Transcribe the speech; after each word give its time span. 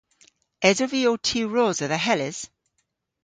Esov 0.69 0.89
vy 0.93 1.01
ow 1.09 1.17
tiwrosa 1.27 1.85
dhe 1.91 1.99
Hellys? 2.05 2.39